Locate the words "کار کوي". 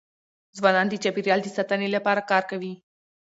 2.31-2.73